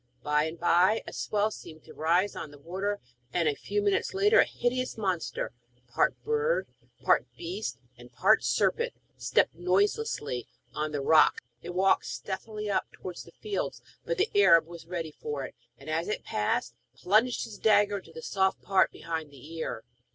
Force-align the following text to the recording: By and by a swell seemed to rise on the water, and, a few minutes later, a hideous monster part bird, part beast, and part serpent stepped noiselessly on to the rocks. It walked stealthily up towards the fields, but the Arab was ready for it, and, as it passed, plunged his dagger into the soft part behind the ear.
By 0.23 0.45
and 0.45 0.59
by 0.59 1.03
a 1.05 1.13
swell 1.13 1.51
seemed 1.51 1.83
to 1.83 1.93
rise 1.93 2.35
on 2.35 2.49
the 2.49 2.57
water, 2.57 2.99
and, 3.31 3.47
a 3.47 3.53
few 3.53 3.83
minutes 3.83 4.15
later, 4.15 4.39
a 4.39 4.45
hideous 4.45 4.97
monster 4.97 5.51
part 5.87 6.19
bird, 6.23 6.67
part 7.03 7.27
beast, 7.37 7.77
and 7.99 8.11
part 8.11 8.43
serpent 8.43 8.93
stepped 9.15 9.53
noiselessly 9.53 10.47
on 10.73 10.91
to 10.91 10.97
the 10.97 11.03
rocks. 11.03 11.43
It 11.61 11.75
walked 11.75 12.07
stealthily 12.07 12.67
up 12.67 12.91
towards 12.91 13.25
the 13.25 13.31
fields, 13.31 13.83
but 14.03 14.17
the 14.17 14.31
Arab 14.33 14.65
was 14.65 14.87
ready 14.87 15.11
for 15.11 15.45
it, 15.45 15.53
and, 15.77 15.87
as 15.87 16.07
it 16.07 16.23
passed, 16.23 16.73
plunged 16.95 17.43
his 17.43 17.59
dagger 17.59 17.99
into 17.99 18.11
the 18.11 18.23
soft 18.23 18.59
part 18.63 18.91
behind 18.91 19.29
the 19.29 19.53
ear. 19.55 19.83